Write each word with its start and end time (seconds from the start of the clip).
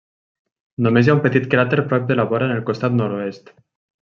Només 0.85 1.09
hi 1.09 1.11
ha 1.13 1.15
un 1.17 1.21
petit 1.27 1.45
cràter 1.51 1.83
prop 1.91 2.09
de 2.13 2.17
la 2.19 2.25
vora 2.35 2.49
en 2.51 2.57
el 2.57 2.67
costat 2.71 2.99
nord-oest. 3.03 3.57